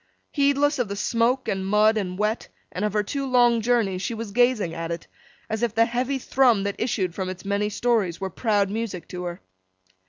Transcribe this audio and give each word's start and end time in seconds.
Heedless 0.31 0.79
of 0.79 0.87
the 0.87 0.95
smoke 0.95 1.47
and 1.47 1.63
mud 1.63 1.95
and 1.95 2.17
wet, 2.17 2.47
and 2.71 2.83
of 2.83 2.93
her 2.93 3.03
two 3.03 3.23
long 3.23 3.61
journeys, 3.61 4.01
she 4.01 4.15
was 4.15 4.31
gazing 4.31 4.73
at 4.73 4.89
it, 4.89 5.05
as 5.47 5.61
if 5.61 5.75
the 5.75 5.85
heavy 5.85 6.17
thrum 6.17 6.63
that 6.63 6.73
issued 6.79 7.13
from 7.13 7.29
its 7.29 7.45
many 7.45 7.69
stories 7.69 8.19
were 8.19 8.31
proud 8.31 8.71
music 8.71 9.07
to 9.09 9.25
her. 9.25 9.41